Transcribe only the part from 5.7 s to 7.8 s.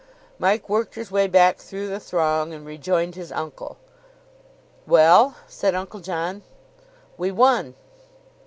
Uncle John. "We won."